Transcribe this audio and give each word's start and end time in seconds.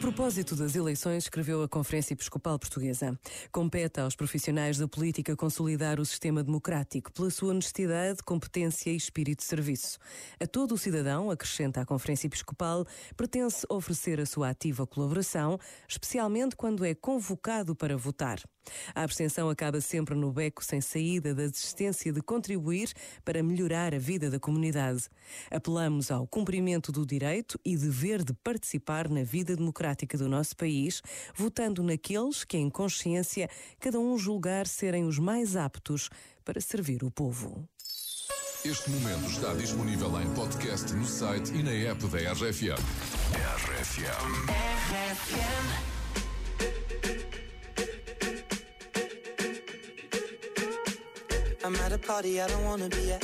propósito 0.00 0.56
das 0.56 0.74
eleições, 0.74 1.24
escreveu 1.24 1.62
a 1.62 1.68
Conferência 1.68 2.14
Episcopal 2.14 2.58
Portuguesa. 2.58 3.18
Compete 3.52 4.00
aos 4.00 4.16
profissionais 4.16 4.78
da 4.78 4.88
política 4.88 5.36
consolidar 5.36 6.00
o 6.00 6.06
sistema 6.06 6.42
democrático 6.42 7.12
pela 7.12 7.28
sua 7.28 7.50
honestidade, 7.50 8.22
competência 8.22 8.90
e 8.90 8.96
espírito 8.96 9.40
de 9.40 9.44
serviço. 9.44 9.98
A 10.40 10.46
todo 10.46 10.72
o 10.72 10.78
cidadão, 10.78 11.30
acrescenta 11.30 11.82
a 11.82 11.84
Conferência 11.84 12.28
Episcopal, 12.28 12.86
pertence 13.14 13.66
oferecer 13.68 14.18
a 14.18 14.24
sua 14.24 14.48
ativa 14.48 14.86
colaboração, 14.86 15.58
especialmente 15.86 16.56
quando 16.56 16.82
é 16.82 16.94
convocado 16.94 17.76
para 17.76 17.94
votar. 17.94 18.40
A 18.94 19.02
abstenção 19.02 19.48
acaba 19.48 19.80
sempre 19.80 20.14
no 20.14 20.30
beco 20.32 20.64
sem 20.64 20.80
saída 20.80 21.34
da 21.34 21.46
desistência 21.46 22.12
de 22.12 22.22
contribuir 22.22 22.92
para 23.24 23.42
melhorar 23.42 23.94
a 23.94 23.98
vida 23.98 24.30
da 24.30 24.38
comunidade. 24.38 25.08
Apelamos 25.50 26.10
ao 26.10 26.26
cumprimento 26.26 26.92
do 26.92 27.04
direito 27.04 27.58
e 27.64 27.76
dever 27.76 28.22
de 28.22 28.32
participar 28.32 29.08
na 29.08 29.22
vida 29.22 29.56
democrática 29.56 29.89
do 30.16 30.28
nosso 30.28 30.56
país, 30.56 31.02
votando 31.34 31.82
naqueles 31.82 32.44
que, 32.44 32.56
em 32.56 32.70
consciência, 32.70 33.48
cada 33.78 33.98
um 33.98 34.16
julgar 34.16 34.66
serem 34.66 35.04
os 35.04 35.18
mais 35.18 35.56
aptos 35.56 36.08
para 36.44 36.60
servir 36.60 37.04
o 37.04 37.10
povo. 37.10 37.68
Este 38.64 38.90
momento 38.90 39.30
está 39.30 39.54
disponível 39.54 40.20
em 40.20 40.34
podcast 40.34 40.92
no 40.92 41.06
site 41.06 41.50
e 41.54 41.62
na 41.62 41.72
app 41.72 42.06
da 42.08 42.18
RFM. 42.32 42.76
RFM. 43.32 44.50
RFM. 44.90 46.00
I'm 51.64 51.76
at 51.76 51.92
a 51.92 51.98
party 51.98 52.40
I 52.40 52.46
don't 52.48 52.64
wanna 52.64 52.88
be 52.88 53.12
at. 53.12 53.22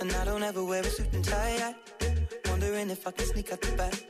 And 0.00 0.10
I 0.12 0.24
don't 0.24 0.42
ever 0.42 0.62
wear 0.62 0.80
a 0.82 0.90
suit 0.90 1.12
and 1.14 1.24
tie 1.24 1.56
yet. 1.56 1.76
Wondering 2.50 2.90
if 2.90 3.06
I 3.06 3.12
can 3.12 3.26
sneak 3.26 3.52
out 3.52 3.60
the 3.60 3.72
back. 3.76 4.09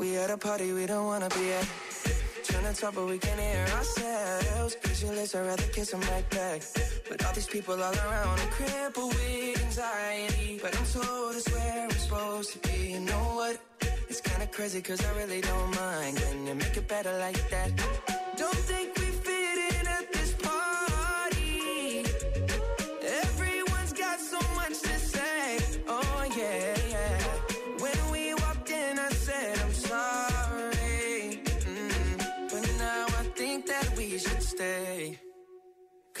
We 0.00 0.16
at 0.16 0.30
a 0.30 0.38
party 0.38 0.72
we 0.72 0.86
don't 0.86 1.04
wanna 1.04 1.28
be 1.28 1.52
at. 1.52 1.68
Trying 2.44 2.64
to 2.64 2.80
talk, 2.80 2.94
but 2.94 3.06
we 3.06 3.18
can't 3.18 3.38
hear 3.38 3.66
ourselves. 3.76 4.74
Pictureless, 4.76 5.34
I'd 5.34 5.46
rather 5.46 5.68
kiss 5.74 5.92
right 5.92 6.30
back. 6.30 6.62
But 7.06 7.22
all 7.26 7.34
these 7.34 7.46
people 7.46 7.74
all 7.74 7.94
around, 7.94 8.40
I'm 8.40 8.48
crippled 8.48 9.12
with 9.12 9.62
anxiety. 9.62 10.58
But 10.62 10.74
I'm 10.74 10.86
told 10.86 11.36
it's 11.36 11.52
where 11.52 11.84
I'm 11.84 11.90
supposed 11.90 12.52
to 12.52 12.58
be. 12.66 12.92
You 12.92 13.00
know 13.00 13.24
what? 13.40 13.60
It's 14.08 14.22
kinda 14.22 14.46
crazy, 14.46 14.80
cause 14.80 15.04
I 15.04 15.12
really 15.18 15.42
don't 15.42 15.76
mind. 15.76 16.16
Can 16.16 16.46
you 16.46 16.54
make 16.54 16.78
it 16.78 16.88
better 16.88 17.12
like 17.18 17.50
that? 17.50 18.09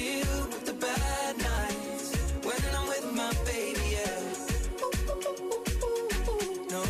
Deal 0.00 0.36
with 0.52 0.64
the 0.70 0.76
bad 0.86 1.34
nights 1.52 2.06
when 2.46 2.60
I'm 2.76 2.86
with 2.92 3.06
my 3.20 3.32
baby, 3.50 3.86
yeah. 3.96 4.22
No, 6.74 6.84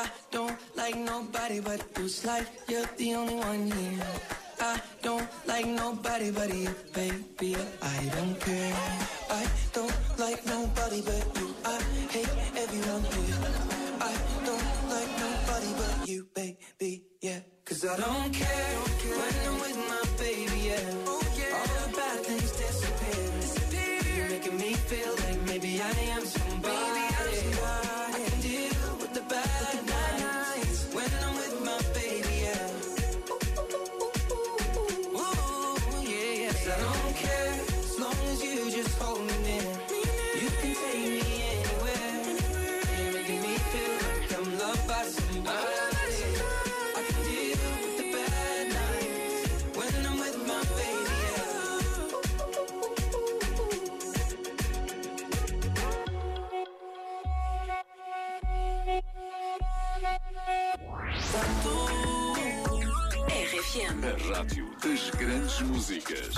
I 0.00 0.04
don't 0.30 0.58
like 0.76 0.96
nobody 1.12 1.60
but 1.60 1.80
who's 1.96 2.24
like 2.24 2.46
you're 2.68 2.90
the 2.98 3.14
only 3.14 3.36
one 3.50 3.64
here. 3.70 4.12
I 4.60 4.80
don't 5.02 5.28
like 5.46 5.66
nobody 5.66 6.30
but 6.30 6.50
you, 6.54 6.74
baby. 6.92 7.56
I 7.94 7.98
don't 8.14 8.36
care. 8.40 9.13
Don't 18.06 18.32
care, 18.32 18.76
when 19.18 19.34
I'm 19.46 19.56
with 19.60 19.78
my 19.92 20.02
baby, 20.18 20.58
yeah. 20.68 21.08
All 21.08 21.20
the 21.20 21.96
bad 21.96 22.18
things 22.26 22.52
disappear. 22.52 23.30
You're 24.16 24.28
making 24.28 24.56
me 24.58 24.74
feel 24.74 25.12
like 25.24 25.40
maybe 25.42 25.80
I 25.80 25.90
am 26.16 26.24
somebody. 26.24 27.04
I 28.14 28.20
can 28.28 28.40
deal 28.40 28.96
with 29.00 29.12
the 29.14 29.22
bad 29.34 29.76
nights 29.86 30.80
when 30.94 31.10
I'm 31.24 31.34
with 31.36 31.56
my 31.68 31.80
baby, 31.98 32.34
yeah. 32.46 32.68
Ooh, 35.20 35.76
yeah, 36.12 36.32
yeah. 36.42 36.74
I 36.74 36.76
don't 36.86 37.16
care 37.24 37.54
as 37.78 37.98
long 37.98 38.18
as 38.32 38.38
you 38.44 38.70
just 38.70 38.98
hold 39.00 39.20
me 39.26 39.36
near. 39.46 39.63
RFM. 63.28 64.04
A 64.06 64.34
rádio 64.34 64.64
das 64.82 65.10
grandes 65.18 65.60
músicas. 65.62 66.34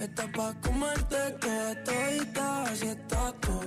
Está 0.00 0.26
pa' 0.32 0.54
comerte 0.62 1.20
toda 1.40 1.74
todita, 1.84 2.62
así 2.64 2.86
está 2.88 3.32
tú. 3.40 3.58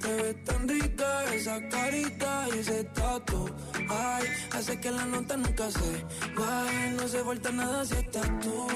Te 0.00 0.08
ves 0.22 0.44
tan 0.44 0.68
rica 0.68 1.34
esa 1.34 1.68
carita 1.68 2.46
y 2.54 2.58
ese 2.58 2.84
tatu. 2.84 3.48
Ay, 3.88 4.24
hace 4.52 4.80
que 4.80 4.90
la 4.90 5.04
nota 5.06 5.36
nunca 5.36 5.70
se 5.70 6.04
baje, 6.36 6.90
no 6.98 7.08
se 7.08 7.22
vuelta 7.22 7.50
nada 7.50 7.84
si 7.84 7.94
estás 7.94 8.30
tú. 8.40 8.66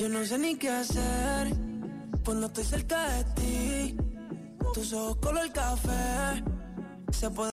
Yo 0.00 0.08
no 0.08 0.24
sé 0.24 0.38
ni 0.38 0.56
qué 0.56 0.70
hacer 0.70 1.48
cuando 2.24 2.46
estoy 2.46 2.64
cerca 2.64 3.08
de 3.08 3.24
ti. 3.34 4.07
Tus 4.74 4.92
ojos 4.92 5.16
color 5.16 5.50
café. 5.52 6.42
Se 7.10 7.30
puede 7.30 7.46